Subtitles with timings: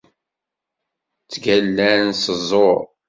[1.23, 2.83] Ttgallan s ẓẓur.